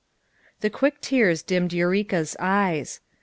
[0.61, 3.01] "The quick tears dimmed Eureka's eyes.